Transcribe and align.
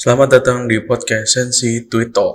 Selamat 0.00 0.40
datang 0.40 0.64
di 0.64 0.80
podcast 0.80 1.28
Sensi 1.28 1.84
Twitter. 1.84 2.32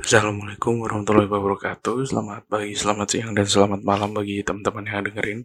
Assalamualaikum 0.00 0.80
warahmatullahi 0.80 1.28
wabarakatuh. 1.28 2.08
Selamat 2.08 2.48
pagi, 2.48 2.72
selamat 2.72 3.06
siang, 3.12 3.36
dan 3.36 3.44
selamat 3.44 3.84
malam 3.84 4.16
bagi 4.16 4.40
teman-teman 4.40 4.88
yang 4.88 5.04
dengerin. 5.04 5.44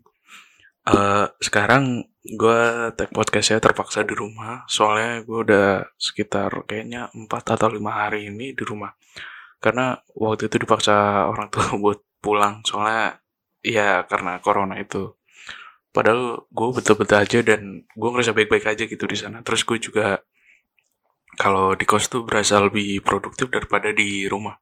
Uh, 0.88 1.28
sekarang 1.44 2.08
gue 2.24 2.62
tag 2.96 3.12
podcastnya 3.12 3.60
terpaksa 3.60 4.08
di 4.08 4.16
rumah, 4.16 4.64
soalnya 4.72 5.20
gue 5.28 5.36
udah 5.44 5.84
sekitar 6.00 6.64
kayaknya 6.64 7.12
4 7.12 7.28
atau 7.28 7.76
5 7.76 7.76
hari 7.92 8.32
ini 8.32 8.56
di 8.56 8.64
rumah. 8.64 8.96
Karena 9.60 10.00
waktu 10.16 10.48
itu 10.48 10.64
dipaksa 10.64 11.28
orang 11.28 11.52
tua 11.52 11.76
buat 11.84 12.00
pulang, 12.24 12.64
soalnya 12.64 13.20
ya 13.60 14.08
karena 14.08 14.40
corona 14.40 14.80
itu. 14.80 15.12
Padahal 15.92 16.48
gue 16.48 16.68
betul-betul 16.72 17.20
aja 17.20 17.40
dan 17.44 17.84
gue 17.84 18.10
ngerasa 18.16 18.32
baik-baik 18.32 18.64
aja 18.64 18.88
gitu 18.88 19.04
di 19.04 19.20
sana. 19.20 19.44
Terus 19.44 19.68
gue 19.68 19.76
juga 19.92 20.24
kalau 21.36 21.76
di 21.76 21.86
kos 21.88 22.08
tuh 22.08 22.24
berasa 22.24 22.60
lebih 22.64 23.04
produktif 23.04 23.52
daripada 23.52 23.92
di 23.92 24.26
rumah. 24.28 24.58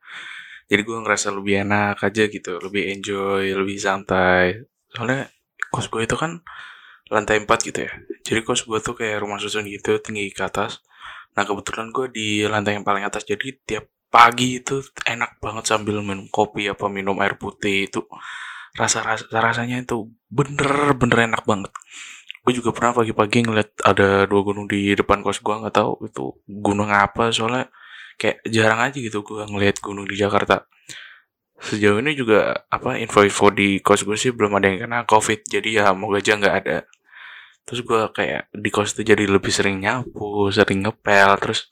Jadi 0.68 0.82
gue 0.82 0.98
ngerasa 1.06 1.30
lebih 1.36 1.68
enak 1.68 2.02
aja 2.02 2.24
gitu 2.28 2.58
lebih 2.62 2.94
enjoy 2.98 3.54
lebih 3.54 3.78
santai. 3.78 4.66
Soalnya 4.90 5.30
kos 5.70 5.88
gue 5.90 6.06
itu 6.06 6.16
kan 6.18 6.42
lantai 7.14 7.42
4 7.46 7.50
gitu 7.70 7.80
ya. 7.86 7.92
Jadi 8.26 8.40
kos 8.42 8.66
gue 8.66 8.80
tuh 8.82 8.98
kayak 8.98 9.22
rumah 9.22 9.38
susun 9.38 9.70
gitu 9.70 10.02
tinggi 10.02 10.34
ke 10.34 10.44
atas. 10.46 10.82
Nah 11.38 11.46
kebetulan 11.46 11.94
gue 11.94 12.10
di 12.10 12.28
lantai 12.50 12.78
yang 12.80 12.86
paling 12.86 13.06
atas. 13.06 13.26
Jadi 13.26 13.64
tiap 13.66 13.86
pagi 14.14 14.62
itu 14.62 14.82
enak 15.10 15.42
banget 15.42 15.66
sambil 15.66 16.02
minum 16.06 16.30
kopi 16.30 16.70
apa 16.70 16.86
minum 16.90 17.18
air 17.22 17.38
putih 17.38 17.90
itu. 17.90 18.02
Rasa 18.74 19.06
rasa 19.06 19.30
rasanya 19.30 19.78
itu 19.86 20.10
bener 20.34 20.98
bener 20.98 21.30
enak 21.30 21.46
banget 21.46 21.70
gue 22.44 22.54
juga 22.60 22.76
pernah 22.76 22.92
pagi-pagi 22.92 23.48
ngeliat 23.48 23.70
ada 23.88 24.28
dua 24.28 24.42
gunung 24.44 24.68
di 24.68 24.92
depan 24.92 25.24
kos 25.24 25.40
gue 25.40 25.56
nggak 25.56 25.76
tahu 25.80 25.92
itu 26.12 26.36
gunung 26.44 26.92
apa 26.92 27.32
soalnya 27.32 27.72
kayak 28.20 28.44
jarang 28.52 28.84
aja 28.84 28.98
gitu 29.00 29.24
gue 29.24 29.48
ngeliat 29.48 29.80
gunung 29.80 30.04
di 30.04 30.20
Jakarta. 30.20 30.68
Sejauh 31.64 32.04
ini 32.04 32.12
juga 32.20 32.68
apa 32.68 33.00
info-info 33.00 33.48
di 33.56 33.80
kos 33.80 34.04
gue 34.04 34.20
sih 34.20 34.36
belum 34.36 34.60
ada 34.60 34.68
yang 34.68 34.84
kena 34.84 35.08
covid 35.08 35.48
jadi 35.48 35.70
ya 35.84 35.86
mau 35.96 36.12
aja 36.12 36.36
nggak 36.36 36.56
ada. 36.68 36.78
Terus 37.64 37.80
gue 37.88 38.02
kayak 38.12 38.52
di 38.52 38.70
kos 38.70 38.92
itu 39.00 39.08
jadi 39.08 39.24
lebih 39.24 39.52
sering 39.52 39.80
nyapu 39.80 40.52
sering 40.52 40.84
ngepel 40.84 41.40
terus 41.40 41.72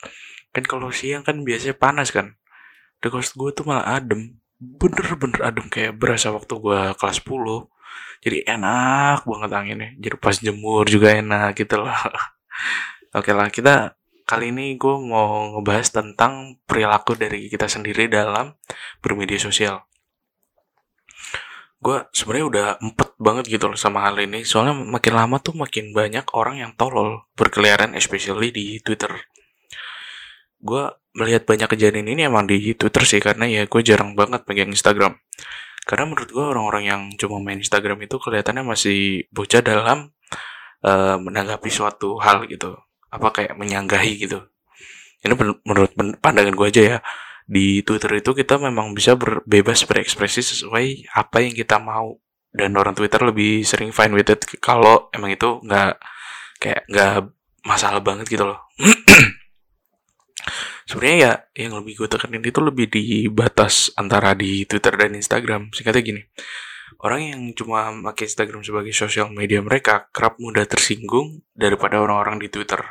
kan 0.56 0.64
kalau 0.64 0.88
siang 0.96 1.28
kan 1.28 1.44
biasanya 1.44 1.76
panas 1.76 2.16
kan. 2.16 2.40
Di 3.04 3.12
kos 3.12 3.36
gue 3.36 3.52
tuh 3.52 3.68
malah 3.68 4.00
adem 4.00 4.40
bener-bener 4.62 5.42
adem 5.44 5.68
kayak 5.68 6.00
berasa 6.00 6.32
waktu 6.32 6.54
gue 6.54 6.80
kelas 6.96 7.20
10 7.28 7.81
jadi 8.22 8.46
enak 8.46 9.26
banget 9.26 9.50
anginnya. 9.50 9.90
Jadi 9.98 10.16
pas 10.22 10.38
jemur 10.38 10.86
juga 10.86 11.10
enak 11.18 11.58
gitu 11.58 11.82
loh. 11.82 11.90
Oke 13.18 13.34
lah 13.34 13.50
kita 13.50 13.98
kali 14.30 14.54
ini 14.54 14.78
gue 14.78 14.96
mau 15.02 15.58
ngebahas 15.58 15.90
tentang 15.92 16.62
perilaku 16.70 17.18
dari 17.18 17.50
kita 17.50 17.66
sendiri 17.66 18.06
dalam 18.08 18.54
bermedia 19.02 19.42
sosial. 19.42 19.84
Gue 21.82 22.06
sebenarnya 22.14 22.46
udah 22.46 22.66
empet 22.78 23.10
banget 23.18 23.46
gitu 23.50 23.66
loh 23.66 23.76
sama 23.76 24.06
hal 24.06 24.22
ini. 24.22 24.46
Soalnya 24.46 24.78
makin 24.78 25.18
lama 25.18 25.42
tuh 25.42 25.58
makin 25.58 25.90
banyak 25.90 26.30
orang 26.38 26.62
yang 26.62 26.72
tolol 26.78 27.26
berkeliaran 27.34 27.98
especially 27.98 28.54
di 28.54 28.78
Twitter. 28.86 29.10
Gue 30.62 30.94
melihat 31.18 31.50
banyak 31.50 31.68
kejadian 31.74 32.14
ini 32.14 32.30
emang 32.30 32.46
di 32.46 32.78
Twitter 32.78 33.02
sih 33.02 33.18
karena 33.18 33.50
ya 33.50 33.66
gue 33.66 33.82
jarang 33.82 34.14
banget 34.14 34.46
pegang 34.46 34.70
Instagram 34.70 35.18
karena 35.92 36.08
menurut 36.08 36.32
gue 36.32 36.40
orang-orang 36.40 36.84
yang 36.88 37.02
cuma 37.20 37.44
main 37.44 37.60
Instagram 37.60 38.00
itu 38.08 38.16
kelihatannya 38.16 38.64
masih 38.64 39.28
bocah 39.28 39.60
dalam 39.60 40.16
uh, 40.88 41.20
menanggapi 41.20 41.68
suatu 41.68 42.16
hal 42.24 42.48
gitu. 42.48 42.80
Apa 43.12 43.36
kayak 43.36 43.60
menyanggahi 43.60 44.24
gitu. 44.24 44.40
Ini 45.20 45.36
menurut 45.68 45.92
pandangan 46.24 46.56
gue 46.56 46.68
aja 46.72 46.84
ya. 46.96 46.98
Di 47.44 47.84
Twitter 47.84 48.24
itu 48.24 48.32
kita 48.32 48.56
memang 48.56 48.96
bisa 48.96 49.20
berbebas 49.20 49.84
berekspresi 49.84 50.40
sesuai 50.40 51.12
apa 51.12 51.44
yang 51.44 51.52
kita 51.52 51.76
mau. 51.84 52.16
Dan 52.56 52.80
orang 52.80 52.96
Twitter 52.96 53.20
lebih 53.28 53.68
sering 53.68 53.92
fine 53.92 54.16
with 54.16 54.32
it. 54.32 54.48
Kalau 54.64 55.12
emang 55.12 55.36
itu 55.36 55.60
nggak 55.60 56.00
kayak 56.64 56.88
nggak 56.88 57.36
masalah 57.66 58.02
banget 58.02 58.30
gitu 58.30 58.46
loh 58.46 58.62
sebenarnya 60.92 61.18
ya 61.24 61.34
yang 61.64 61.80
lebih 61.80 62.04
gue 62.04 62.10
tekanin 62.12 62.44
itu 62.44 62.60
lebih 62.60 62.92
di 62.92 63.32
batas 63.32 63.96
antara 63.96 64.36
di 64.36 64.68
Twitter 64.68 64.92
dan 65.00 65.16
Instagram. 65.16 65.72
Singkatnya 65.72 66.04
gini 66.04 66.22
orang 67.02 67.22
yang 67.34 67.42
cuma 67.56 67.90
pakai 68.12 68.28
Instagram 68.28 68.62
sebagai 68.62 68.92
sosial 68.92 69.32
media 69.32 69.64
mereka 69.64 70.12
kerap 70.12 70.38
mudah 70.38 70.68
tersinggung 70.68 71.42
daripada 71.56 71.98
orang-orang 72.04 72.44
di 72.44 72.52
Twitter. 72.52 72.84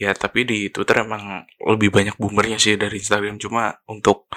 Ya 0.00 0.16
tapi 0.16 0.48
di 0.48 0.72
Twitter 0.72 1.04
emang 1.04 1.46
lebih 1.62 1.92
banyak 1.92 2.16
boomernya 2.16 2.58
sih 2.58 2.74
dari 2.80 2.98
Instagram. 2.98 3.36
Cuma 3.38 3.76
untuk 3.86 4.32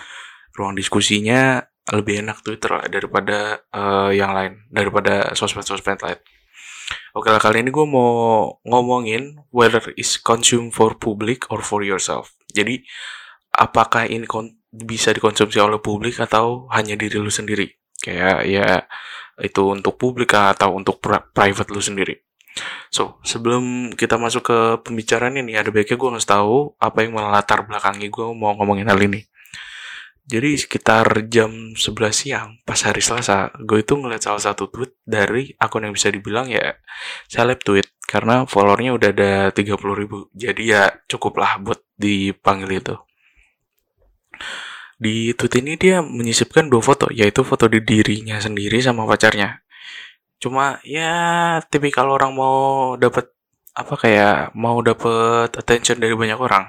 ruang 0.53 0.75
diskusinya 0.75 1.63
lebih 1.95 2.25
enak 2.25 2.41
Twitter 2.41 2.81
lah 2.81 2.85
daripada 2.89 3.61
uh, 3.71 4.09
yang 4.09 4.33
lain 4.33 4.53
daripada 4.69 5.33
sosmed-sosmed 5.33 6.01
lain. 6.01 6.19
Oke 7.17 7.31
lah 7.33 7.41
kali 7.41 7.65
ini 7.65 7.73
gue 7.73 7.87
mau 7.87 8.59
ngomongin 8.61 9.41
whether 9.49 9.81
is 9.97 10.21
consumed 10.21 10.75
for 10.75 10.93
public 10.93 11.49
or 11.49 11.65
for 11.65 11.81
yourself. 11.81 12.35
Jadi 12.55 12.79
apakah 13.51 14.07
ini 14.07 14.23
bisa 14.71 15.11
dikonsumsi 15.11 15.59
oleh 15.59 15.83
publik 15.83 16.15
atau 16.23 16.71
hanya 16.71 16.95
diri 16.95 17.19
lu 17.19 17.27
sendiri? 17.27 17.67
Kayak 17.99 18.47
ya 18.47 18.67
itu 19.43 19.61
untuk 19.67 19.99
publik 19.99 20.31
atau 20.31 20.71
untuk 20.79 21.03
private 21.03 21.69
lu 21.75 21.83
sendiri. 21.83 22.15
So, 22.87 23.19
sebelum 23.27 23.91
kita 23.91 24.15
masuk 24.15 24.47
ke 24.47 24.57
pembicaraan 24.87 25.35
ini, 25.35 25.59
ada 25.59 25.67
baiknya 25.75 25.99
gue 25.99 26.09
ngasih 26.15 26.31
tahu 26.39 26.79
apa 26.79 27.03
yang 27.03 27.19
melatar 27.19 27.67
belakangi 27.67 28.07
gue 28.07 28.25
mau 28.31 28.55
ngomongin 28.55 28.87
hal 28.87 28.95
ini. 29.03 29.27
Jadi 30.25 30.57
sekitar 30.57 31.29
jam 31.29 31.77
11 31.77 32.09
siang, 32.09 32.57
pas 32.65 32.81
hari 32.81 32.97
Selasa, 32.97 33.53
gue 33.61 33.85
itu 33.85 33.93
ngeliat 33.93 34.25
salah 34.25 34.41
satu 34.41 34.73
tweet 34.73 34.97
dari 35.05 35.53
akun 35.61 35.85
yang 35.85 35.93
bisa 35.93 36.09
dibilang 36.09 36.49
ya 36.49 36.81
seleb 37.29 37.61
tweet 37.61 37.85
karena 38.09 38.49
followernya 38.49 38.97
udah 38.97 39.09
ada 39.13 39.33
30 39.53 39.77
ribu. 39.93 40.25
Jadi 40.33 40.73
ya 40.73 40.89
cukup 41.05 41.37
lah 41.37 41.61
buat 41.61 41.77
dipanggil 41.93 42.81
itu. 42.81 42.95
Di 44.97 45.37
tweet 45.37 45.61
ini 45.61 45.77
dia 45.77 46.01
menyisipkan 46.01 46.73
dua 46.73 46.81
foto 46.81 47.05
yaitu 47.13 47.45
foto 47.45 47.69
di 47.69 47.85
dirinya 47.85 48.41
sendiri 48.41 48.81
sama 48.81 49.05
pacarnya. 49.05 49.61
Cuma 50.41 50.81
ya 50.81 51.61
tipikal 51.69 52.09
orang 52.09 52.33
mau 52.33 52.57
dapat 52.97 53.29
apa 53.75 53.93
kayak 53.93 54.57
mau 54.57 54.81
dapat 54.81 55.53
attention 55.53 55.99
dari 55.99 56.15
banyak 56.17 56.39
orang 56.39 56.65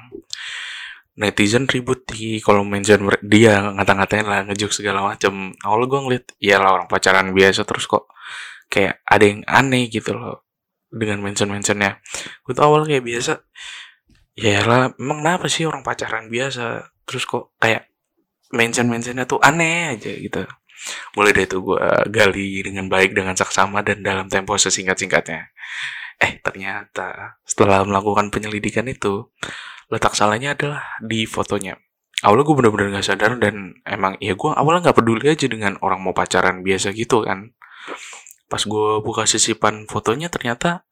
netizen 1.17 1.65
ribut 1.65 2.05
di 2.05 2.39
kolom 2.45 2.69
mention 2.69 3.09
dia 3.25 3.73
ngata-ngatain 3.73 4.29
lah 4.29 4.45
ngejuk 4.45 4.69
segala 4.69 5.01
macam 5.01 5.57
awal 5.65 5.89
gue 5.89 6.01
ngeliat 6.05 6.25
ya 6.37 6.61
lah 6.61 6.77
orang 6.77 6.89
pacaran 6.93 7.33
biasa 7.33 7.65
terus 7.65 7.89
kok 7.89 8.13
kayak 8.69 9.01
ada 9.09 9.25
yang 9.25 9.41
aneh 9.49 9.89
gitu 9.89 10.13
loh 10.13 10.45
dengan 10.91 11.25
mention-mentionnya. 11.25 11.99
Gue 12.45 12.53
tuh 12.53 12.65
awal 12.65 12.87
kayak 12.87 13.05
biasa 13.05 13.33
ya 14.37 14.61
lah 14.69 14.93
emang 15.01 15.25
kenapa 15.25 15.49
sih 15.49 15.65
orang 15.65 15.81
pacaran 15.81 16.29
biasa? 16.29 16.93
Terus 17.09 17.25
kok 17.25 17.57
kayak 17.57 17.89
mention-mentionnya 18.53 19.25
tuh 19.25 19.41
aneh 19.41 19.97
aja 19.97 20.13
gitu. 20.13 20.45
Mulai 21.17 21.33
dari 21.33 21.49
itu 21.49 21.59
gue 21.65 21.81
gali 22.13 22.61
dengan 22.63 22.87
baik 22.93 23.17
dengan 23.17 23.35
saksama 23.35 23.81
dan 23.81 24.05
dalam 24.05 24.29
tempo 24.29 24.55
sesingkat-singkatnya. 24.55 25.51
Eh 26.21 26.41
ternyata 26.41 27.41
setelah 27.45 27.85
melakukan 27.85 28.29
penyelidikan 28.33 28.85
itu 28.89 29.33
letak 29.93 30.19
salahnya 30.19 30.59
adalah 30.59 30.83
di 31.03 31.25
fotonya. 31.25 31.79
Awalnya 32.25 32.45
gue 32.49 32.57
bener-bener 32.57 32.89
gak 32.97 33.07
sadar 33.13 33.37
dan 33.37 33.77
emang 33.85 34.17
ya 34.25 34.33
gue 34.33 34.51
awalnya 34.51 34.89
gak 34.91 34.99
peduli 35.05 35.29
aja 35.29 35.47
dengan 35.47 35.77
orang 35.85 36.01
mau 36.01 36.17
pacaran 36.17 36.65
biasa 36.65 36.97
gitu 36.97 37.23
kan. 37.23 37.53
Pas 38.49 38.63
gue 38.65 38.89
buka 39.05 39.29
sisipan 39.29 39.85
fotonya 39.85 40.33
ternyata 40.33 40.89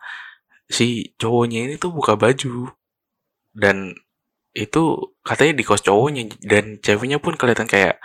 si 0.69 1.17
cowoknya 1.17 1.65
ini 1.71 1.75
tuh 1.81 1.97
buka 1.97 2.15
baju. 2.21 2.71
Dan 3.55 3.97
itu 4.55 4.83
katanya 5.27 5.55
di 5.59 5.65
kos 5.67 5.83
cowoknya 5.83 6.31
dan 6.45 6.79
ceweknya 6.79 7.19
pun 7.19 7.35
kelihatan 7.35 7.67
kayak 7.67 7.99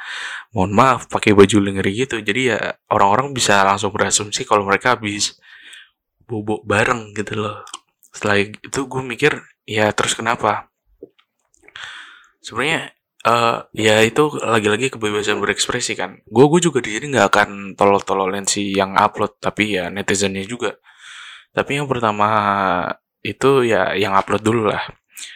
mohon 0.56 0.74
maaf 0.74 1.06
pakai 1.12 1.35
baju 1.35 1.59
lingeri 1.59 2.07
gitu. 2.07 2.24
Jadi 2.24 2.56
ya 2.56 2.59
orang-orang 2.89 3.35
bisa 3.35 3.62
langsung 3.68 3.92
berasumsi 3.92 4.47
kalau 4.47 4.63
mereka 4.63 4.95
habis 4.95 5.38
bobo 6.24 6.63
bareng 6.63 7.12
gitu 7.13 7.35
loh. 7.35 7.68
Setelah 8.15 8.42
itu 8.42 8.80
gue 8.88 9.01
mikir 9.03 9.44
ya 9.68 9.92
terus 9.94 10.15
kenapa 10.18 10.69
sebenarnya 12.44 12.94
Uh, 13.19 13.68
ya 13.75 14.00
itu 14.00 14.31
lagi-lagi 14.39 14.95
kebebasan 14.95 15.44
berekspresi 15.44 15.91
kan. 16.00 16.24
Gue 16.24 16.47
gue 16.47 16.63
juga 16.63 16.80
di 16.80 16.95
sini 16.95 17.12
nggak 17.12 17.27
akan 17.27 17.50
tolol-tololin 17.75 18.47
si 18.47 18.71
yang 18.71 18.95
upload, 18.95 19.44
tapi 19.44 19.75
ya 19.75 19.91
netizennya 19.91 20.47
juga. 20.47 20.80
Tapi 21.51 21.83
yang 21.83 21.88
pertama 21.91 22.30
itu 23.19 23.68
ya 23.68 23.91
yang 24.00 24.15
upload 24.15 24.39
dulu 24.39 24.71
lah. 24.71 24.88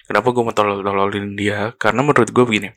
Kenapa 0.08 0.32
gue 0.32 0.44
mau 0.48 0.56
tolol-tololin 0.56 1.36
dia? 1.36 1.76
Karena 1.76 2.08
menurut 2.08 2.32
gue 2.32 2.44
begini, 2.48 2.70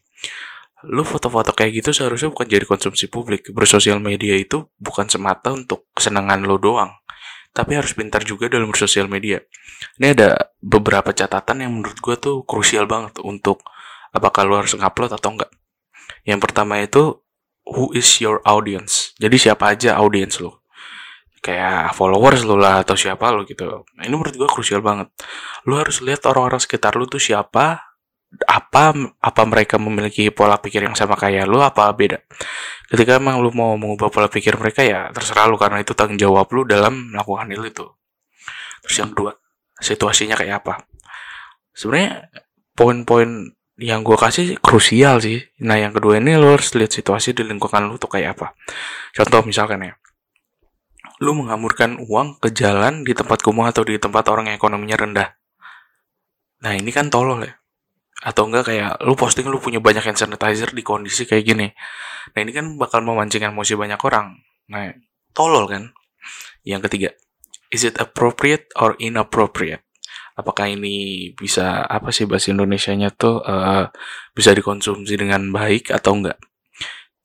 lu 0.91 1.07
foto-foto 1.07 1.55
kayak 1.55 1.87
gitu 1.87 1.95
seharusnya 1.95 2.35
bukan 2.35 2.47
jadi 2.51 2.67
konsumsi 2.67 3.07
publik. 3.07 3.55
Bersosial 3.55 4.03
media 4.03 4.35
itu 4.35 4.67
bukan 4.75 5.07
semata 5.07 5.55
untuk 5.55 5.87
kesenangan 5.95 6.43
lo 6.43 6.59
doang, 6.59 6.91
tapi 7.55 7.79
harus 7.79 7.95
pintar 7.95 8.27
juga 8.27 8.51
dalam 8.51 8.75
bersosial 8.75 9.07
media. 9.07 9.39
Ini 10.03 10.19
ada 10.19 10.51
beberapa 10.59 11.15
catatan 11.15 11.63
yang 11.63 11.79
menurut 11.79 11.99
gue 12.03 12.17
tuh 12.19 12.37
krusial 12.43 12.91
banget 12.91 13.23
untuk 13.23 13.63
apakah 14.17 14.43
lo 14.49 14.59
harus 14.65 14.73
ngupload 14.73 15.13
atau 15.13 15.29
enggak. 15.37 15.53
Yang 16.25 16.41
pertama 16.43 16.81
itu 16.81 17.21
who 17.67 17.93
is 17.93 18.09
your 18.19 18.41
audience. 18.49 19.13
Jadi 19.21 19.37
siapa 19.37 19.77
aja 19.77 20.01
audience 20.01 20.41
lo. 20.41 20.65
Kayak 21.45 21.95
followers 21.95 22.43
lo 22.43 22.59
lah 22.59 22.83
atau 22.83 22.99
siapa 22.99 23.31
lo 23.31 23.47
gitu. 23.47 23.87
Nah, 23.95 24.03
ini 24.03 24.15
menurut 24.17 24.35
gue 24.35 24.49
krusial 24.51 24.83
banget. 24.83 25.13
Lo 25.69 25.79
harus 25.79 26.03
lihat 26.03 26.27
orang-orang 26.27 26.59
sekitar 26.59 26.99
lo 26.99 27.07
tuh 27.07 27.23
siapa, 27.23 27.87
apa 28.45 28.93
apa 29.23 29.43
mereka 29.47 29.79
memiliki 29.79 30.29
pola 30.35 30.59
pikir 30.59 30.85
yang 30.85 30.99
sama 30.99 31.15
kayak 31.15 31.47
lu 31.47 31.63
apa 31.63 31.89
beda 31.95 32.21
ketika 32.91 33.23
emang 33.23 33.41
lu 33.41 33.55
mau 33.55 33.79
mengubah 33.79 34.11
pola 34.11 34.29
pikir 34.29 34.59
mereka 34.59 34.83
ya 34.83 35.09
terserah 35.15 35.47
lu 35.49 35.57
karena 35.57 35.81
itu 35.81 35.95
tanggung 35.95 36.19
jawab 36.19 36.51
lu 36.53 36.67
dalam 36.67 37.15
melakukan 37.15 37.49
hal 37.55 37.65
itu 37.65 37.87
terus 38.85 38.97
yang 38.99 39.11
kedua 39.15 39.33
situasinya 39.79 40.37
kayak 40.37 40.67
apa 40.67 40.85
sebenarnya 41.73 42.29
poin-poin 42.77 43.56
yang 43.77 44.01
gue 44.01 44.17
kasih 44.17 44.57
krusial 44.61 45.21
sih. 45.21 45.45
Nah 45.61 45.77
yang 45.77 45.93
kedua 45.93 46.17
ini 46.17 46.37
lu 46.37 46.57
harus 46.57 46.73
lihat 46.73 46.93
situasi 46.93 47.37
di 47.37 47.45
lingkungan 47.45 47.85
lu 47.89 48.01
tuh 48.01 48.09
kayak 48.09 48.37
apa. 48.37 48.57
Contoh 49.13 49.45
misalkan 49.45 49.85
ya 49.85 49.95
lu 51.17 51.33
mengamurkan 51.33 51.97
uang 51.97 52.37
ke 52.41 52.53
jalan 52.53 53.01
di 53.01 53.17
tempat 53.17 53.41
kumuh 53.41 53.73
atau 53.73 53.85
di 53.89 53.97
tempat 53.97 54.29
orang 54.29 54.53
yang 54.53 54.57
ekonominya 54.61 54.97
rendah. 55.01 55.29
Nah 56.61 56.73
ini 56.77 56.93
kan 56.93 57.09
tolol 57.09 57.45
ya. 57.45 57.57
Atau 58.21 58.49
enggak 58.49 58.73
kayak 58.73 59.01
lu 59.05 59.17
posting 59.17 59.49
lu 59.49 59.61
punya 59.61 59.81
banyak 59.81 60.05
hand 60.05 60.21
sanitizer 60.21 60.73
di 60.73 60.85
kondisi 60.85 61.25
kayak 61.25 61.45
gini. 61.45 61.69
Nah 62.33 62.41
ini 62.41 62.53
kan 62.53 62.77
bakal 62.77 63.01
memancing 63.05 63.45
emosi 63.45 63.77
banyak 63.77 64.01
orang. 64.05 64.41
Nah 64.69 64.93
tolol 65.33 65.69
kan? 65.69 65.93
Yang 66.65 66.91
ketiga 66.91 67.11
is 67.71 67.85
it 67.85 67.97
appropriate 68.01 68.73
or 68.77 68.97
inappropriate 69.01 69.86
apakah 70.37 70.69
ini 70.69 71.33
bisa 71.33 71.83
apa 71.89 72.13
sih 72.13 72.29
bahasa 72.29 72.53
Indonesia-nya 72.53 73.11
tuh 73.17 73.41
uh, 73.41 73.89
bisa 74.37 74.53
dikonsumsi 74.53 75.17
dengan 75.17 75.49
baik 75.51 75.91
atau 75.91 76.21
enggak 76.21 76.39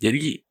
jadi 0.01 0.41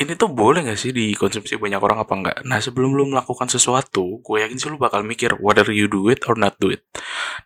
ini 0.00 0.16
tuh 0.16 0.32
boleh 0.32 0.64
gak 0.64 0.80
sih 0.80 0.96
dikonsumsi 0.96 1.60
banyak 1.60 1.76
orang 1.76 2.00
apa 2.00 2.12
enggak? 2.16 2.36
Nah 2.48 2.56
sebelum 2.56 2.96
lu 2.96 3.04
melakukan 3.12 3.52
sesuatu, 3.52 4.24
gue 4.24 4.36
yakin 4.40 4.56
sih 4.56 4.72
lu 4.72 4.80
bakal 4.80 5.04
mikir 5.04 5.36
whether 5.44 5.68
you 5.68 5.92
do 5.92 6.08
it 6.08 6.24
or 6.24 6.40
not 6.40 6.56
do 6.56 6.72
it. 6.72 6.80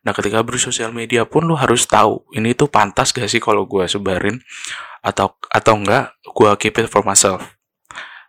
Nah 0.06 0.14
ketika 0.14 0.38
bersosial 0.46 0.94
media 0.94 1.26
pun 1.26 1.50
lu 1.50 1.58
harus 1.58 1.82
tahu 1.90 2.22
ini 2.30 2.54
tuh 2.54 2.70
pantas 2.70 3.10
gak 3.10 3.26
sih 3.26 3.42
kalau 3.42 3.66
gue 3.66 3.90
sebarin 3.90 4.38
atau 5.02 5.34
atau 5.50 5.74
enggak 5.74 6.14
gue 6.22 6.50
keep 6.62 6.78
it 6.78 6.86
for 6.86 7.02
myself. 7.02 7.42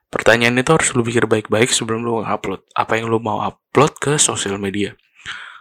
Pertanyaan 0.10 0.58
itu 0.58 0.74
harus 0.74 0.90
lu 0.98 1.06
pikir 1.06 1.30
baik-baik 1.30 1.70
sebelum 1.70 2.02
lu 2.02 2.26
upload. 2.26 2.66
Apa 2.74 2.98
yang 2.98 3.14
lu 3.14 3.22
mau 3.22 3.46
upload 3.46 3.94
ke 4.02 4.18
sosial 4.18 4.58
media. 4.58 4.98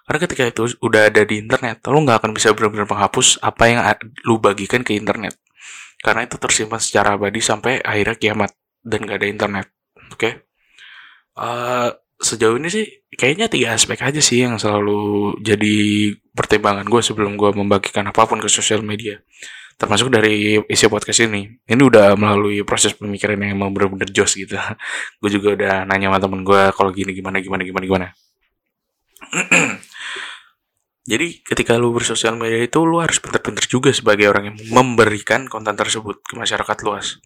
Karena 0.05 0.19
ketika 0.21 0.45
itu 0.45 0.63
udah 0.85 1.09
ada 1.09 1.25
di 1.25 1.41
internet, 1.41 1.81
lu 1.89 2.05
nggak 2.05 2.21
akan 2.21 2.33
bisa 2.37 2.53
benar-benar 2.53 2.85
menghapus 2.85 3.41
apa 3.41 3.63
yang 3.67 3.81
lu 4.29 4.37
bagikan 4.37 4.85
ke 4.85 4.93
internet. 4.93 5.41
Karena 6.05 6.29
itu 6.29 6.37
tersimpan 6.37 6.77
secara 6.77 7.17
abadi 7.17 7.41
sampai 7.41 7.81
akhirnya 7.81 8.17
kiamat 8.21 8.51
dan 8.85 9.09
gak 9.09 9.25
ada 9.25 9.29
internet 9.33 9.67
oke? 10.13 10.21
Okay? 10.21 10.33
uh, 11.41 11.89
eh, 11.89 11.91
sejauh 12.21 12.57
ini 12.61 12.69
sih 12.71 12.85
kayaknya 13.17 13.49
tiga 13.51 13.75
aspek 13.75 13.99
aja 14.05 14.21
sih 14.23 14.45
yang 14.45 14.61
selalu 14.61 15.35
jadi 15.43 15.75
pertimbangan 16.37 16.87
gue 16.87 17.01
sebelum 17.03 17.35
gue 17.41 17.51
membagikan 17.57 18.07
apa 18.07 18.29
pun 18.29 18.39
ke 18.39 18.49
sosial 18.53 18.85
media. 18.85 19.19
Termasuk 19.75 20.07
dari 20.07 20.55
isi 20.71 20.87
podcast 20.87 21.27
ini. 21.27 21.51
Ini 21.67 21.83
udah 21.83 22.15
melalui 22.15 22.63
proses 22.63 22.95
pemikiran 22.95 23.35
yang 23.43 23.59
emang 23.59 23.75
bener-bener 23.75 24.07
jos 24.15 24.39
gitu. 24.39 24.55
Gue 25.21 25.31
juga 25.35 25.59
udah 25.59 25.75
nanya 25.83 26.15
sama 26.15 26.19
temen 26.23 26.41
gue 26.47 26.63
kalau 26.71 26.95
gini 26.95 27.11
gimana 27.11 27.43
gimana 27.43 27.67
gimana 27.67 27.83
gimana 27.83 28.07
Jadi 31.05 31.45
ketika 31.45 31.77
lu 31.77 31.93
bersosial 31.93 32.33
media 32.41 32.65
itu 32.65 32.81
lu 32.81 32.97
harus 32.97 33.21
pintar-pintar 33.21 33.69
juga 33.69 33.93
sebagai 33.93 34.25
orang 34.25 34.49
yang 34.49 34.57
memberikan 34.73 35.45
konten 35.53 35.77
tersebut 35.77 36.25
ke 36.25 36.33
masyarakat 36.33 36.77
luas. 36.81 37.21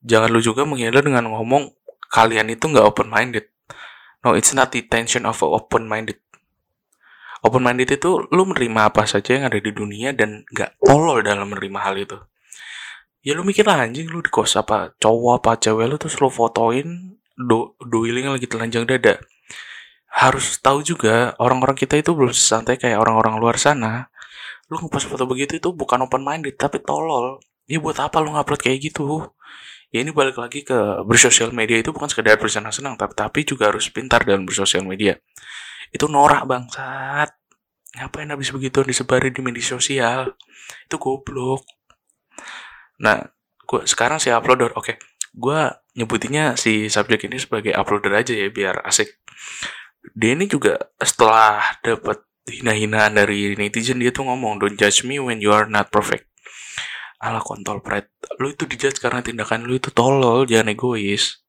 Jangan 0.00 0.32
lu 0.32 0.40
juga 0.40 0.64
menghindar 0.64 1.04
dengan 1.04 1.28
ngomong 1.28 1.76
kalian 2.08 2.48
itu 2.48 2.72
nggak 2.72 2.88
open 2.88 3.12
minded. 3.12 3.52
No, 4.24 4.32
it's 4.32 4.56
not 4.56 4.72
the 4.72 4.80
intention 4.80 5.28
of 5.28 5.36
open 5.44 5.84
minded. 5.84 6.16
Open 7.44 7.60
minded 7.60 7.92
itu 7.92 8.24
lu 8.32 8.48
menerima 8.48 8.88
apa 8.88 9.04
saja 9.04 9.36
yang 9.36 9.44
ada 9.44 9.60
di 9.60 9.74
dunia 9.76 10.16
dan 10.16 10.48
nggak 10.48 10.80
tolol 10.80 11.20
dalam 11.20 11.52
menerima 11.52 11.78
hal 11.84 12.00
itu. 12.00 12.16
Ya 13.20 13.36
lu 13.36 13.44
mikir 13.44 13.68
lah 13.68 13.84
anjing 13.84 14.08
lu 14.08 14.24
di 14.24 14.32
kos 14.32 14.56
apa 14.56 14.96
cowok 14.96 15.32
apa 15.44 15.50
cewek 15.60 15.84
lu 15.84 15.96
terus 16.00 16.16
lu 16.16 16.32
fotoin 16.32 17.18
do 17.36 17.76
doiling 17.78 18.32
lagi 18.32 18.48
telanjang 18.48 18.88
dada 18.88 19.20
harus 20.12 20.60
tahu 20.60 20.84
juga 20.84 21.32
orang-orang 21.40 21.72
kita 21.72 21.96
itu 21.96 22.12
belum 22.12 22.36
santai 22.36 22.76
kayak 22.76 23.00
orang-orang 23.00 23.40
luar 23.40 23.56
sana. 23.56 24.12
Lu 24.68 24.76
ngepost 24.76 25.08
foto 25.08 25.24
begitu 25.24 25.56
itu 25.56 25.72
bukan 25.72 26.04
open 26.04 26.20
minded 26.20 26.60
tapi 26.60 26.84
tolol. 26.84 27.40
Ya 27.64 27.80
buat 27.80 27.96
apa 27.96 28.20
lu 28.20 28.36
ngupload 28.36 28.60
kayak 28.60 28.92
gitu? 28.92 29.32
Ya 29.88 30.04
ini 30.04 30.12
balik 30.12 30.36
lagi 30.36 30.64
ke 30.64 31.04
bersosial 31.08 31.52
media 31.56 31.80
itu 31.80 31.96
bukan 31.96 32.12
sekedar 32.12 32.36
bersenang-senang 32.36 32.96
tapi 33.00 33.12
tapi 33.16 33.40
juga 33.48 33.72
harus 33.72 33.88
pintar 33.88 34.28
dalam 34.28 34.44
bersosial 34.44 34.84
media. 34.84 35.16
Itu 35.88 36.12
norak 36.12 36.44
bangsat. 36.44 37.32
Ngapain 37.96 38.28
habis 38.32 38.52
begitu 38.52 38.84
disebarin 38.84 39.32
di 39.32 39.40
media 39.44 39.64
sosial? 39.64 40.36
Itu 40.88 40.96
goblok. 40.96 41.64
Nah, 43.00 43.20
gua 43.68 43.84
sekarang 43.84 44.16
si 44.16 44.32
uploader. 44.32 44.72
Oke, 44.76 44.96
okay. 44.96 44.96
gua 45.36 45.84
nyebutinnya 45.92 46.56
si 46.56 46.88
subjek 46.88 47.28
ini 47.28 47.36
sebagai 47.36 47.76
uploader 47.76 48.16
aja 48.16 48.32
ya 48.32 48.48
biar 48.48 48.80
asik 48.88 49.20
dia 50.10 50.34
ini 50.34 50.50
juga 50.50 50.76
setelah 50.98 51.62
dapat 51.80 52.26
hina-hinaan 52.50 53.22
dari 53.22 53.54
netizen 53.54 54.02
dia 54.02 54.10
tuh 54.10 54.26
ngomong 54.26 54.58
don't 54.58 54.74
judge 54.74 55.06
me 55.06 55.22
when 55.22 55.38
you 55.38 55.54
are 55.54 55.70
not 55.70 55.88
perfect. 55.94 56.26
Ala 57.22 57.38
kontol 57.38 57.78
pret 57.78 58.10
lu 58.42 58.50
itu 58.50 58.66
dijudge 58.66 58.98
karena 58.98 59.22
tindakan 59.22 59.62
lu 59.62 59.78
itu 59.78 59.94
tolol 59.94 60.42
jangan 60.50 60.74
egois. 60.74 61.46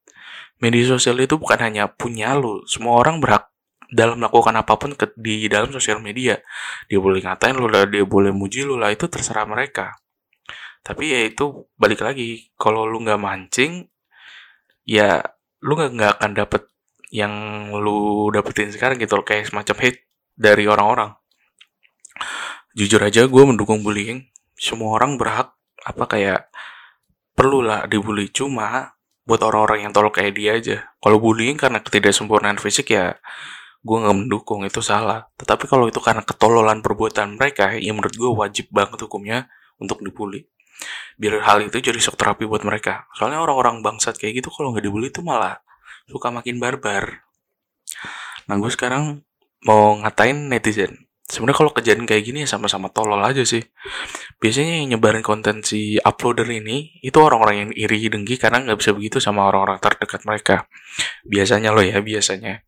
Media 0.62 0.86
sosial 0.86 1.18
itu 1.18 1.34
bukan 1.34 1.58
hanya 1.58 1.90
punya 1.90 2.38
lu 2.38 2.62
semua 2.70 3.02
orang 3.02 3.18
berhak 3.18 3.50
dalam 3.90 4.22
melakukan 4.22 4.54
apa 4.54 4.74
pun 4.78 4.94
ke, 4.94 5.10
di 5.18 5.50
dalam 5.50 5.74
sosial 5.74 5.98
media. 5.98 6.38
Dia 6.86 7.02
boleh 7.02 7.20
ngatain 7.26 7.58
lu 7.58 7.66
lah 7.66 7.90
dia 7.90 8.06
boleh 8.06 8.30
muji 8.30 8.62
lu 8.62 8.78
lah 8.78 8.94
itu 8.94 9.10
terserah 9.10 9.50
mereka. 9.50 9.98
Tapi 10.84 11.10
ya 11.10 11.20
itu 11.26 11.66
balik 11.74 12.06
lagi 12.06 12.54
kalau 12.54 12.86
lu 12.86 13.02
nggak 13.02 13.18
mancing 13.18 13.90
ya 14.86 15.26
lu 15.64 15.74
nggak 15.74 16.20
akan 16.20 16.32
dapet 16.36 16.62
yang 17.14 17.70
lu 17.70 18.26
dapetin 18.34 18.74
sekarang 18.74 18.98
gitu 18.98 19.14
loh 19.14 19.22
kayak 19.22 19.46
semacam 19.46 19.76
hate 19.86 20.10
dari 20.34 20.66
orang-orang. 20.66 21.14
Jujur 22.74 22.98
aja 22.98 23.30
gue 23.30 23.42
mendukung 23.46 23.86
bullying. 23.86 24.26
Semua 24.58 24.98
orang 24.98 25.14
berhak 25.14 25.54
apa 25.86 26.04
kayak 26.10 26.50
perlu 27.38 27.62
lah 27.62 27.86
dibully. 27.86 28.34
Cuma 28.34 28.98
buat 29.22 29.38
orang-orang 29.46 29.86
yang 29.86 29.92
tolol 29.94 30.10
kayak 30.10 30.34
dia 30.34 30.58
aja. 30.58 30.76
Kalau 30.98 31.22
bullying 31.22 31.54
karena 31.54 31.78
ketidaksempurnaan 31.78 32.58
fisik 32.58 32.90
ya 32.90 33.14
gue 33.86 33.96
nggak 34.02 34.26
mendukung. 34.26 34.66
Itu 34.66 34.82
salah. 34.82 35.30
Tetapi 35.38 35.70
kalau 35.70 35.86
itu 35.86 36.02
karena 36.02 36.26
ketololan 36.26 36.82
perbuatan 36.82 37.38
mereka 37.38 37.78
ya 37.78 37.94
menurut 37.94 38.18
gue 38.18 38.30
wajib 38.34 38.74
banget 38.74 39.06
hukumnya 39.06 39.46
untuk 39.78 40.02
dibully. 40.02 40.50
Biar 41.14 41.46
hal 41.46 41.62
itu 41.62 41.78
jadi 41.78 42.02
shock 42.02 42.18
terapi 42.18 42.42
buat 42.42 42.66
mereka. 42.66 43.06
Soalnya 43.14 43.38
orang-orang 43.38 43.86
bangsat 43.86 44.18
kayak 44.18 44.42
gitu 44.42 44.50
kalau 44.50 44.74
nggak 44.74 44.82
dibully 44.82 45.14
itu 45.14 45.22
malah 45.22 45.62
suka 46.08 46.28
makin 46.32 46.60
barbar. 46.60 47.24
Nah 48.48 48.56
gue 48.60 48.70
sekarang 48.72 49.24
mau 49.64 49.96
ngatain 50.00 50.52
netizen. 50.52 51.08
Sebenarnya 51.24 51.56
kalau 51.56 51.72
kejadian 51.72 52.04
kayak 52.04 52.24
gini 52.28 52.38
ya 52.44 52.48
sama-sama 52.48 52.92
tolol 52.92 53.16
aja 53.24 53.40
sih. 53.48 53.64
Biasanya 54.36 54.84
yang 54.84 54.96
nyebarin 54.96 55.24
konten 55.24 55.64
si 55.64 55.96
uploader 55.96 56.44
ini 56.52 57.00
itu 57.00 57.16
orang-orang 57.16 57.56
yang 57.64 57.70
iri 57.72 58.12
dengki 58.12 58.36
karena 58.36 58.60
nggak 58.60 58.76
bisa 58.76 58.92
begitu 58.92 59.24
sama 59.24 59.48
orang-orang 59.48 59.80
terdekat 59.80 60.20
mereka. 60.28 60.68
Biasanya 61.24 61.72
loh 61.72 61.80
ya 61.80 62.04
biasanya. 62.04 62.60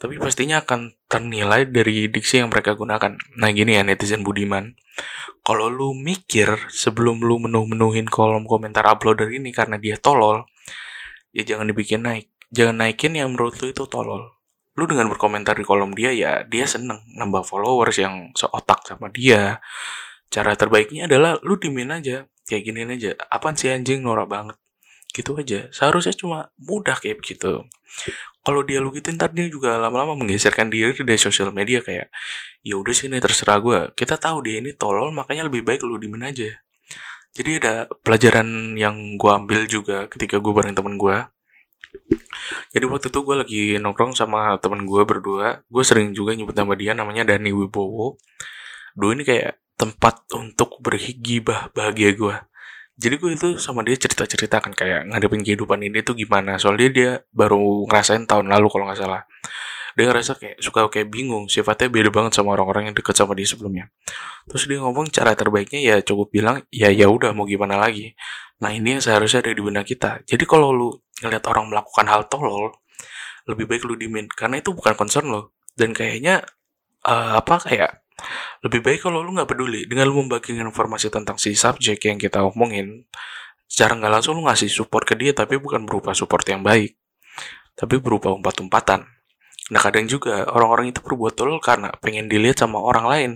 Tapi 0.00 0.18
pastinya 0.18 0.64
akan 0.64 0.96
ternilai 1.06 1.68
dari 1.68 2.08
diksi 2.08 2.40
yang 2.40 2.48
mereka 2.48 2.74
gunakan. 2.74 3.12
Nah 3.38 3.48
gini 3.52 3.76
ya 3.76 3.84
netizen 3.84 4.24
budiman. 4.24 4.72
Kalau 5.44 5.68
lu 5.68 5.92
mikir 5.92 6.72
sebelum 6.72 7.20
lu 7.20 7.38
menuh-menuhin 7.44 8.08
kolom 8.08 8.48
komentar 8.48 8.88
uploader 8.88 9.28
ini 9.30 9.52
karena 9.52 9.76
dia 9.76 10.00
tolol, 10.00 10.48
ya 11.30 11.44
jangan 11.44 11.68
dibikin 11.68 12.08
naik 12.08 12.31
jangan 12.52 12.84
naikin 12.84 13.16
yang 13.16 13.32
menurut 13.32 13.56
lu 13.64 13.72
itu 13.72 13.88
tolol. 13.88 14.36
Lu 14.76 14.84
dengan 14.88 15.08
berkomentar 15.08 15.56
di 15.56 15.64
kolom 15.64 15.92
dia 15.92 16.12
ya 16.12 16.44
dia 16.48 16.64
seneng 16.64 17.00
nambah 17.16 17.44
followers 17.44 17.96
yang 18.00 18.30
seotak 18.36 18.84
sama 18.84 19.08
dia. 19.08 19.60
Cara 20.32 20.56
terbaiknya 20.56 21.08
adalah 21.08 21.36
lu 21.44 21.60
dimin 21.60 21.92
aja 21.92 22.24
kayak 22.48 22.62
gini 22.68 22.84
aja. 22.88 23.12
Apaan 23.28 23.56
sih 23.56 23.68
anjing? 23.68 24.00
Norak 24.00 24.28
banget. 24.28 24.56
Gitu 25.12 25.36
aja. 25.36 25.68
Seharusnya 25.72 26.16
cuma 26.16 26.38
mudah 26.56 26.96
kayak 26.96 27.20
begitu. 27.20 27.68
Kalau 28.42 28.60
dia 28.64 28.80
lu 28.80 28.90
gitu 28.96 29.12
ntar 29.12 29.30
dia 29.30 29.46
juga 29.46 29.76
lama-lama 29.76 30.16
menggeserkan 30.18 30.72
diri 30.72 30.96
dari 30.96 31.20
sosial 31.20 31.52
media 31.52 31.84
kayak 31.84 32.08
ya 32.64 32.74
udah 32.74 32.94
sih 32.96 33.06
ini 33.06 33.22
terserah 33.22 33.62
gue 33.62 33.80
kita 33.94 34.18
tahu 34.18 34.42
dia 34.42 34.58
ini 34.58 34.74
tolol 34.74 35.14
makanya 35.14 35.46
lebih 35.46 35.62
baik 35.62 35.84
lu 35.84 36.00
dimin 36.00 36.26
aja. 36.26 36.48
Jadi 37.32 37.50
ada 37.60 37.88
pelajaran 38.02 38.76
yang 38.76 39.16
gue 39.16 39.30
ambil 39.30 39.64
juga 39.68 40.08
ketika 40.08 40.40
gue 40.40 40.52
bareng 40.52 40.74
temen 40.74 40.96
gue 41.00 41.16
jadi 42.74 42.84
waktu 42.88 43.08
itu 43.08 43.18
gue 43.24 43.36
lagi 43.36 43.62
nongkrong 43.80 44.12
sama 44.16 44.56
temen 44.60 44.84
gue 44.84 45.02
berdua 45.04 45.64
gue 45.68 45.84
sering 45.84 46.12
juga 46.12 46.36
nyebut 46.36 46.56
nama 46.56 46.72
dia 46.76 46.92
namanya 46.92 47.22
Dani 47.34 47.50
Wibowo. 47.52 48.20
Dua 48.92 49.16
ini 49.16 49.24
kayak 49.24 49.56
tempat 49.80 50.28
untuk 50.36 50.78
berhigibah 50.84 51.72
bahagia 51.72 52.12
gue 52.12 52.36
jadi 53.02 53.16
gue 53.16 53.30
itu 53.32 53.48
sama 53.56 53.80
dia 53.82 53.96
cerita-cerita 53.96 54.60
kan 54.60 54.70
kayak 54.76 55.08
ngadepin 55.08 55.40
kehidupan 55.40 55.80
ini 55.80 56.04
tuh 56.04 56.12
gimana. 56.12 56.60
Soalnya 56.60 56.88
dia 56.92 57.10
baru 57.32 57.88
ngerasain 57.88 58.28
tahun 58.28 58.52
lalu 58.52 58.66
kalau 58.68 58.84
nggak 58.86 59.00
salah. 59.00 59.24
Dia 59.98 60.08
ngerasa 60.08 60.38
kayak 60.40 60.56
suka 60.60 60.88
kayak 60.88 61.08
bingung 61.12 61.50
sifatnya 61.50 61.90
beda 61.90 62.08
banget 62.14 62.32
sama 62.38 62.56
orang-orang 62.56 62.92
yang 62.92 62.96
deket 62.96 63.16
sama 63.16 63.34
dia 63.34 63.48
sebelumnya. 63.48 63.90
Terus 64.48 64.64
dia 64.68 64.78
ngomong 64.80 65.08
cara 65.10 65.34
terbaiknya 65.36 65.80
ya 65.82 65.96
cukup 66.04 66.32
bilang 66.32 66.64
ya 66.72 66.88
ya 66.92 67.10
udah 67.10 67.32
mau 67.34 67.44
gimana 67.44 67.76
lagi? 67.80 68.14
Nah 68.62 68.70
ini 68.72 68.96
yang 68.96 69.02
seharusnya 69.04 69.44
ada 69.44 69.52
di 69.52 69.62
benak 69.64 69.84
kita. 69.88 70.22
Jadi 70.22 70.44
kalau 70.46 70.70
lu 70.70 70.88
ngeliat 71.22 71.44
orang 71.46 71.70
melakukan 71.70 72.06
hal 72.10 72.26
tolol 72.26 72.74
lebih 73.46 73.70
baik 73.70 73.86
lu 73.86 73.94
dimin 73.94 74.26
karena 74.30 74.58
itu 74.58 74.74
bukan 74.74 74.94
concern 74.94 75.30
lo 75.30 75.54
dan 75.78 75.94
kayaknya 75.94 76.42
uh, 77.06 77.38
apa 77.38 77.58
kayak 77.62 78.02
lebih 78.62 78.80
baik 78.84 79.00
kalau 79.02 79.24
lu 79.24 79.34
nggak 79.34 79.50
peduli 79.50 79.88
dengan 79.88 80.06
lu 80.06 80.22
membagikan 80.22 80.68
informasi 80.68 81.10
tentang 81.10 81.36
si 81.40 81.56
subjek 81.58 81.98
yang 82.06 82.18
kita 82.20 82.44
omongin, 82.44 83.08
secara 83.66 83.98
nggak 83.98 84.12
langsung 84.12 84.38
lu 84.38 84.46
ngasih 84.46 84.70
support 84.70 85.02
ke 85.08 85.18
dia 85.18 85.34
tapi 85.34 85.58
bukan 85.58 85.82
berupa 85.82 86.14
support 86.14 86.46
yang 86.46 86.62
baik, 86.62 86.94
tapi 87.74 87.98
berupa 87.98 88.30
umpat-umpatan. 88.30 89.08
Nah 89.72 89.80
kadang 89.80 90.04
juga 90.10 90.44
orang-orang 90.52 90.92
itu 90.92 91.00
berbuat 91.00 91.34
tolol 91.38 91.58
karena 91.62 91.94
pengen 92.02 92.28
dilihat 92.28 92.60
sama 92.60 92.82
orang 92.82 93.06
lain. 93.08 93.30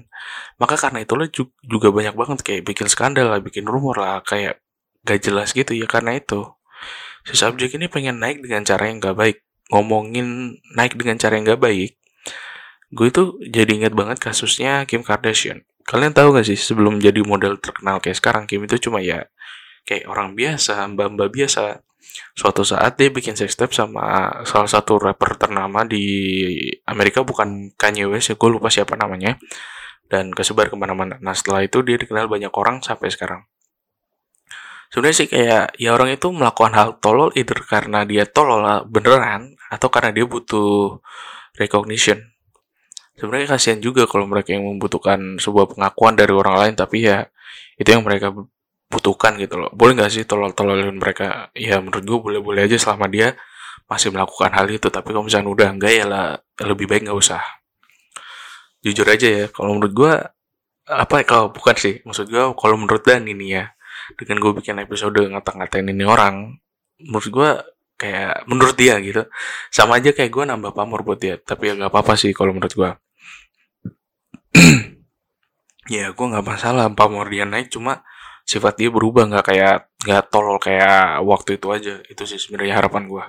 Maka 0.61 0.76
karena 0.76 1.02
itulah 1.02 1.26
juga 1.64 1.88
banyak 1.95 2.14
banget 2.14 2.38
kayak 2.45 2.62
bikin 2.66 2.87
skandal 2.90 3.33
lah, 3.33 3.40
bikin 3.40 3.64
rumor 3.64 3.97
lah, 3.97 4.21
kayak 4.26 4.61
gak 5.07 5.23
jelas 5.23 5.55
gitu 5.55 5.73
ya 5.73 5.87
karena 5.88 6.19
itu. 6.19 6.45
Si 7.26 7.35
subjek 7.35 7.75
ini 7.75 7.90
pengen 7.90 8.23
naik 8.23 8.38
dengan 8.40 8.62
cara 8.62 8.87
yang 8.87 9.02
gak 9.02 9.18
baik. 9.18 9.42
Ngomongin 9.75 10.59
naik 10.78 10.95
dengan 10.95 11.18
cara 11.18 11.35
yang 11.35 11.45
gak 11.50 11.59
baik, 11.59 11.99
gue 12.95 13.06
itu 13.11 13.23
jadi 13.50 13.71
inget 13.83 13.99
banget 13.99 14.23
kasusnya 14.23 14.87
Kim 14.87 15.02
Kardashian. 15.02 15.66
Kalian 15.83 16.14
tahu 16.14 16.38
gak 16.38 16.47
sih 16.47 16.54
sebelum 16.54 17.02
jadi 17.02 17.18
model 17.26 17.59
terkenal 17.59 17.99
kayak 17.99 18.18
sekarang 18.23 18.47
Kim 18.47 18.62
itu 18.62 18.78
cuma 18.78 19.02
ya 19.02 19.26
kayak 19.83 20.06
orang 20.06 20.38
biasa, 20.38 20.87
mbak-mbak 20.95 21.35
biasa. 21.35 21.83
Suatu 22.38 22.62
saat 22.62 22.95
dia 22.95 23.11
bikin 23.11 23.35
sex 23.35 23.59
tape 23.59 23.75
sama 23.75 24.30
salah 24.47 24.71
satu 24.71 25.02
rapper 25.02 25.35
ternama 25.35 25.83
di 25.83 26.06
Amerika 26.87 27.26
bukan 27.26 27.75
Kanye 27.75 28.06
West 28.06 28.30
ya 28.30 28.38
gue 28.38 28.50
lupa 28.50 28.71
siapa 28.71 28.95
namanya 28.95 29.35
dan 30.06 30.30
kesebar 30.30 30.71
ke 30.71 30.78
mana-mana. 30.78 31.18
Nah 31.18 31.35
setelah 31.35 31.66
itu 31.66 31.83
dia 31.83 31.99
dikenal 31.99 32.30
banyak 32.30 32.54
orang 32.54 32.83
sampai 32.87 33.11
sekarang. 33.11 33.42
Sebenarnya 34.97 35.19
sih 35.21 35.29
kayak 35.29 35.76
ya 35.76 35.93
orang 35.93 36.17
itu 36.17 36.33
melakukan 36.33 36.73
hal 36.73 36.88
tolol 37.05 37.29
either 37.37 37.61
karena 37.69 38.09
dia 38.09 38.25
tolol 38.25 38.65
beneran 38.88 39.53
atau 39.69 39.93
karena 39.93 40.09
dia 40.17 40.25
butuh 40.25 41.05
recognition. 41.61 42.17
Sebenarnya 43.21 43.61
kasihan 43.61 43.76
juga 43.76 44.09
kalau 44.09 44.25
mereka 44.25 44.57
yang 44.57 44.65
membutuhkan 44.65 45.37
sebuah 45.37 45.76
pengakuan 45.76 46.17
dari 46.17 46.33
orang 46.33 46.57
lain 46.57 46.75
tapi 46.81 47.05
ya 47.05 47.29
itu 47.76 47.93
yang 47.93 48.09
mereka 48.09 48.33
butuhkan 48.88 49.37
gitu 49.37 49.61
loh. 49.61 49.69
Boleh 49.76 50.00
nggak 50.00 50.09
sih 50.17 50.25
tolol-tololin 50.25 50.97
mereka? 50.97 51.53
Ya 51.53 51.76
menurut 51.85 52.00
gue 52.00 52.19
boleh-boleh 52.33 52.65
aja 52.65 52.81
selama 52.81 53.05
dia 53.12 53.37
masih 53.93 54.17
melakukan 54.17 54.49
hal 54.57 54.65
itu 54.73 54.88
tapi 54.88 55.12
kalau 55.12 55.29
misalnya 55.29 55.53
udah 55.53 55.69
enggak 55.76 55.93
ya 55.93 56.05
lah 56.09 56.41
lebih 56.65 56.88
baik 56.88 57.05
nggak 57.05 57.21
usah. 57.21 57.45
Jujur 58.81 59.05
aja 59.12 59.29
ya 59.29 59.45
kalau 59.53 59.76
menurut 59.76 59.93
gue 59.93 60.12
apa 60.88 61.21
kalau 61.29 61.53
bukan 61.53 61.76
sih 61.76 62.00
maksud 62.00 62.33
gue 62.33 62.41
kalau 62.57 62.81
menurut 62.81 63.05
Dan 63.05 63.29
ini 63.29 63.61
ya 63.61 63.75
dengan 64.15 64.39
gue 64.39 64.53
bikin 64.63 64.79
episode 64.79 65.19
ngata-ngatain 65.19 65.91
ini 65.91 66.05
orang 66.07 66.55
menurut 67.03 67.29
gue 67.29 67.51
kayak 67.97 68.47
menurut 68.47 68.77
dia 68.79 69.01
gitu. 69.03 69.27
Sama 69.75 69.99
aja 69.99 70.15
kayak 70.15 70.31
gue 70.31 70.45
nambah 70.47 70.71
pamor 70.71 71.03
buat 71.03 71.19
dia 71.19 71.41
tapi 71.43 71.73
ya 71.73 71.75
nggak 71.75 71.91
apa-apa 71.91 72.15
sih 72.15 72.31
kalau 72.31 72.55
menurut 72.55 72.71
gue 72.71 72.91
ya 75.97 76.15
gue 76.15 76.27
nggak 76.31 76.47
masalah 76.47 76.87
pamor 76.95 77.27
dia 77.27 77.43
naik 77.43 77.75
cuma 77.75 78.07
sifat 78.47 78.79
dia 78.79 78.89
berubah 78.95 79.27
nggak 79.27 79.45
kayak 79.51 79.77
nggak 80.07 80.23
tolol 80.31 80.63
kayak 80.63 81.25
waktu 81.27 81.59
itu 81.59 81.67
aja. 81.75 81.95
Itu 82.07 82.23
sih 82.29 82.39
sebenarnya 82.39 82.79
harapan 82.79 83.11
gue 83.11 83.25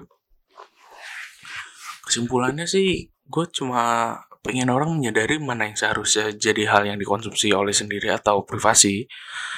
kesimpulannya 2.07 2.63
sih 2.63 3.11
gue 3.27 3.45
cuma 3.51 4.15
pengen 4.47 4.71
orang 4.71 4.95
menyadari 4.95 5.35
mana 5.43 5.67
yang 5.67 5.75
seharusnya 5.75 6.31
jadi 6.31 6.71
hal 6.71 6.87
yang 6.87 6.95
dikonsumsi 6.95 7.51
oleh 7.51 7.75
sendiri 7.75 8.07
atau 8.15 8.47
privasi 8.47 9.03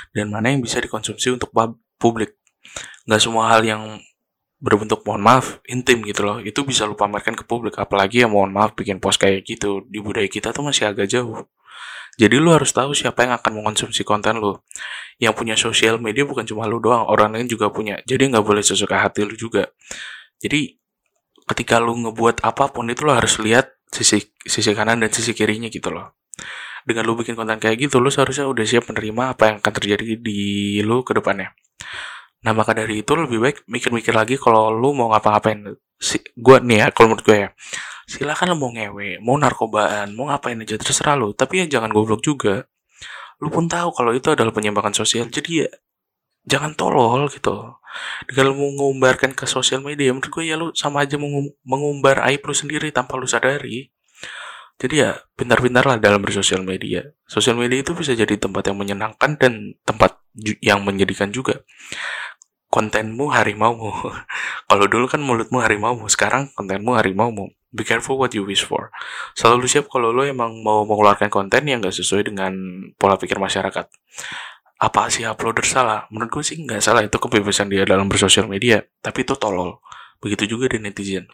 dan 0.09 0.33
mana 0.33 0.49
yang 0.49 0.65
bisa 0.65 0.81
dikonsumsi 0.81 1.37
untuk 1.37 1.53
publik. 2.01 2.41
Nggak 3.05 3.21
semua 3.21 3.53
hal 3.53 3.61
yang 3.61 4.01
berbentuk 4.59 5.05
mohon 5.05 5.21
maaf 5.21 5.61
intim 5.69 6.01
gitu 6.01 6.25
loh. 6.25 6.41
Itu 6.41 6.65
bisa 6.65 6.89
lu 6.89 6.97
pamerkan 6.97 7.37
ke 7.37 7.45
publik 7.45 7.77
apalagi 7.77 8.25
yang 8.25 8.33
mohon 8.33 8.49
maaf 8.49 8.73
bikin 8.73 8.97
post 8.97 9.21
kayak 9.21 9.45
gitu. 9.45 9.85
Di 9.85 10.01
budaya 10.01 10.25
kita 10.25 10.49
tuh 10.49 10.65
masih 10.65 10.89
agak 10.89 11.05
jauh. 11.05 11.45
Jadi 12.19 12.35
lu 12.35 12.51
harus 12.51 12.75
tahu 12.75 12.91
siapa 12.91 13.23
yang 13.23 13.39
akan 13.39 13.63
mengonsumsi 13.63 14.03
konten 14.03 14.43
lu. 14.43 14.59
Yang 15.21 15.33
punya 15.39 15.55
sosial 15.55 16.03
media 16.03 16.27
bukan 16.27 16.43
cuma 16.43 16.67
lu 16.67 16.83
doang 16.83 17.07
orang 17.07 17.31
lain 17.31 17.47
juga 17.47 17.71
punya. 17.71 18.01
Jadi 18.03 18.27
nggak 18.27 18.43
boleh 18.43 18.59
sesuka 18.59 18.99
hati 18.99 19.23
lu 19.23 19.39
juga. 19.39 19.71
Jadi 20.43 20.75
ketika 21.47 21.79
lu 21.79 21.95
ngebuat 21.95 22.43
apa 22.43 22.67
pun 22.67 22.91
itu 22.91 23.07
lo 23.07 23.15
harus 23.15 23.39
lihat 23.39 23.78
sisi 23.89 24.21
sisi 24.45 24.71
kanan 24.77 25.01
dan 25.01 25.09
sisi 25.09 25.33
kirinya 25.33 25.67
gitu 25.67 25.89
loh 25.89 26.17
dengan 26.85 27.03
lu 27.05 27.19
bikin 27.19 27.35
konten 27.35 27.59
kayak 27.59 27.89
gitu 27.89 27.99
lu 27.99 28.07
seharusnya 28.13 28.47
udah 28.47 28.65
siap 28.65 28.87
menerima 28.87 29.35
apa 29.35 29.43
yang 29.51 29.57
akan 29.59 29.73
terjadi 29.75 30.15
di 30.21 30.39
lu 30.85 31.03
ke 31.03 31.11
depannya 31.17 31.51
Nah 32.39 32.55
maka 32.55 32.71
dari 32.71 33.03
itu 33.03 33.11
lebih 33.15 33.39
baik 33.43 33.57
mikir-mikir 33.67 34.15
lagi 34.15 34.39
kalau 34.39 34.71
lu 34.71 34.95
mau 34.95 35.11
ngapa-ngapain. 35.11 35.75
Si, 35.99 36.15
gue 36.31 36.57
nih 36.63 36.77
ya, 36.79 36.87
kalau 36.95 37.11
menurut 37.11 37.25
gue 37.27 37.37
ya, 37.43 37.49
silakan 38.07 38.55
lu 38.55 38.57
mau 38.63 38.71
ngewe, 38.71 39.19
mau 39.19 39.35
narkobaan, 39.35 40.15
mau 40.15 40.31
ngapain 40.31 40.55
aja 40.63 40.79
terserah 40.79 41.19
lu. 41.19 41.35
Tapi 41.35 41.67
ya 41.67 41.79
jangan 41.79 41.91
goblok 41.91 42.23
juga. 42.23 42.63
Lu 43.43 43.51
pun 43.51 43.67
tahu 43.67 43.91
kalau 43.91 44.15
itu 44.15 44.31
adalah 44.31 44.55
penyimpangan 44.55 44.95
sosial. 44.95 45.27
Jadi 45.27 45.63
ya 45.63 45.67
jangan 46.45 46.75
tolol 46.75 47.27
gitu. 47.31 47.75
Dengan 48.29 48.53
lu 48.53 48.55
mau 48.55 48.69
ngumbarkan 48.69 49.33
ke 49.33 49.49
sosial 49.49 49.81
media, 49.81 50.13
menurut 50.13 50.29
gue 50.29 50.43
ya 50.45 50.55
lu 50.55 50.69
sama 50.77 51.03
aja 51.03 51.17
mengumbar 51.65 52.21
aib 52.29 52.45
lu 52.45 52.53
sendiri 52.53 52.93
tanpa 52.93 53.17
lu 53.17 53.25
sadari. 53.25 53.89
Jadi 54.79 54.95
ya 55.03 55.19
pintar-pintar 55.35 55.83
lah 55.83 55.97
dalam 55.99 56.23
bersosial 56.23 56.63
media. 56.63 57.03
Sosial 57.27 57.59
media 57.59 57.83
itu 57.83 57.91
bisa 57.91 58.15
jadi 58.15 58.39
tempat 58.39 58.71
yang 58.71 58.79
menyenangkan 58.79 59.35
dan 59.35 59.75
tempat 59.83 60.23
yang 60.63 60.79
menjadikan 60.87 61.35
juga 61.35 61.67
kontenmu 62.69 63.33
harimaumu. 63.33 63.91
Kalau 64.69 64.85
dulu 64.85 65.09
kan 65.09 65.19
mulutmu 65.19 65.59
harimaumu, 65.59 66.05
sekarang 66.07 66.53
kontenmu 66.53 66.95
harimaumu. 66.95 67.51
Be 67.69 67.85
careful 67.85 68.17
what 68.17 68.33
you 68.33 68.45
wish 68.45 68.65
for. 68.65 68.89
Selalu 69.37 69.69
siap 69.69 69.93
kalau 69.93 70.09
lo 70.09 70.25
emang 70.25 70.65
mau 70.65 70.89
mengeluarkan 70.89 71.29
konten 71.29 71.69
yang 71.69 71.85
gak 71.85 71.93
sesuai 71.93 72.25
dengan 72.25 72.49
pola 72.97 73.13
pikir 73.13 73.37
masyarakat. 73.37 73.85
Apa 74.79 75.11
sih 75.11 75.27
uploader 75.27 75.67
salah? 75.67 76.07
Menurut 76.11 76.39
gue 76.39 76.43
sih 76.43 76.57
nggak 76.63 76.79
salah 76.79 77.03
itu 77.03 77.19
kebebasan 77.19 77.67
dia 77.67 77.83
dalam 77.83 78.07
bersosial 78.07 78.47
media, 78.47 78.79
tapi 79.03 79.27
itu 79.27 79.35
tolol. 79.35 79.83
Begitu 80.23 80.55
juga 80.55 80.71
di 80.71 80.79
netizen. 80.79 81.27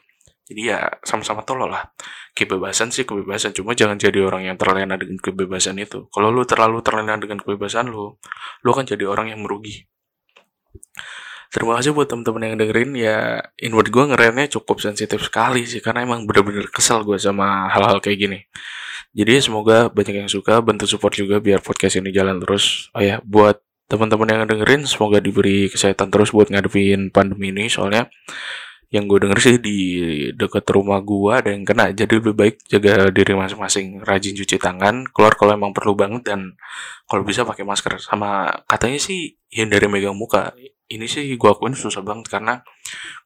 Jadi 0.46 0.62
ya 0.70 0.86
sama-sama 1.02 1.42
tolol 1.46 1.74
lah. 1.74 1.94
Kebebasan 2.34 2.90
sih 2.94 3.06
kebebasan, 3.06 3.54
cuma 3.54 3.74
jangan 3.78 3.98
jadi 3.98 4.22
orang 4.26 4.50
yang 4.50 4.58
terlena 4.58 4.98
dengan 4.98 5.18
kebebasan 5.22 5.78
itu. 5.82 6.10
Kalau 6.10 6.30
lo 6.34 6.46
terlalu 6.46 6.82
terlena 6.86 7.18
dengan 7.18 7.42
kebebasan 7.42 7.90
lo, 7.90 8.22
lo 8.66 8.70
akan 8.74 8.86
jadi 8.86 9.06
orang 9.10 9.34
yang 9.34 9.42
merugi 9.42 9.86
terima 11.56 11.80
kasih 11.80 11.96
buat 11.96 12.12
temen-temen 12.12 12.52
yang 12.52 12.56
dengerin 12.60 12.92
ya 13.00 13.18
inward 13.64 13.88
gue 13.88 14.04
ngerennya 14.12 14.52
cukup 14.60 14.84
sensitif 14.84 15.24
sekali 15.24 15.64
sih 15.64 15.80
karena 15.80 16.04
emang 16.04 16.28
bener-bener 16.28 16.68
kesel 16.68 17.08
gue 17.08 17.16
sama 17.16 17.72
hal-hal 17.72 18.04
kayak 18.04 18.18
gini 18.20 18.40
jadi 19.16 19.40
semoga 19.40 19.88
banyak 19.88 20.28
yang 20.28 20.32
suka 20.32 20.60
bantu 20.60 20.84
support 20.92 21.16
juga 21.16 21.40
biar 21.40 21.64
podcast 21.64 21.96
ini 22.04 22.12
jalan 22.12 22.44
terus. 22.44 22.92
Oh 22.92 23.00
ya 23.00 23.24
buat 23.24 23.64
teman-teman 23.88 24.28
yang 24.28 24.44
dengerin 24.44 24.84
semoga 24.84 25.24
diberi 25.24 25.72
kesehatan 25.72 26.12
terus 26.12 26.36
buat 26.36 26.52
ngadepin 26.52 27.16
pandemi 27.16 27.56
ini. 27.56 27.72
Soalnya 27.72 28.12
yang 28.92 29.08
gue 29.08 29.24
denger 29.24 29.40
sih 29.40 29.56
di 29.64 29.78
dekat 30.36 30.68
rumah 30.68 31.00
gue 31.00 31.32
ada 31.32 31.50
yang 31.50 31.66
kena 31.66 31.90
jadi 31.96 32.22
lebih 32.22 32.38
baik 32.38 32.56
jaga 32.70 33.10
diri 33.10 33.34
masing-masing 33.34 34.04
rajin 34.06 34.38
cuci 34.38 34.56
tangan 34.62 35.10
keluar 35.10 35.34
kalau 35.34 35.58
emang 35.58 35.74
perlu 35.74 35.98
banget 35.98 36.36
dan 36.36 36.60
kalau 37.08 37.24
bisa 37.24 37.48
pakai 37.48 37.64
masker. 37.64 37.96
Sama 38.04 38.52
katanya 38.68 39.00
sih 39.00 39.40
hindari 39.48 39.88
megang 39.88 40.20
muka. 40.20 40.52
Ini 40.92 41.08
sih 41.08 41.32
gue 41.40 41.50
akuin 41.50 41.72
susah 41.72 42.04
banget 42.04 42.28
karena 42.28 42.68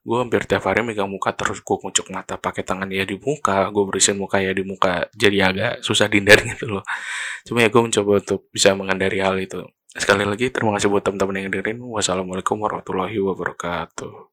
gue 0.00 0.16
hampir 0.16 0.42
tiap 0.48 0.64
hari 0.68 0.80
megang 0.86 1.10
muka 1.10 1.32
terus 1.36 1.60
gue 1.60 1.76
muncul 1.80 2.06
mata 2.10 2.34
pakai 2.40 2.62
tangan 2.64 2.88
ya 2.90 3.04
di 3.04 3.16
muka 3.20 3.68
gue 3.70 3.84
bersihin 3.88 4.18
muka 4.20 4.42
ya 4.42 4.50
di 4.50 4.64
muka 4.64 5.06
jadi 5.14 5.38
agak 5.52 5.72
susah 5.84 6.06
dihindari 6.10 6.48
gitu 6.56 6.80
loh. 6.80 6.84
Cuma 7.46 7.64
ya 7.64 7.68
gue 7.68 7.82
mencoba 7.82 8.10
untuk 8.20 8.40
bisa 8.52 8.72
menghindari 8.76 9.18
hal 9.22 9.36
itu. 9.40 9.60
Sekali 9.90 10.22
lagi 10.22 10.52
terima 10.54 10.76
kasih 10.78 10.88
buat 10.92 11.02
teman-teman 11.02 11.42
yang 11.42 11.50
dengerin. 11.50 11.78
Wassalamualaikum 11.82 12.56
warahmatullahi 12.62 13.18
wabarakatuh 13.18 14.30